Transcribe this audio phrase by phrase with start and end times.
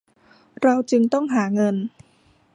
[0.61, 1.75] เราจึงต้องหาเงิน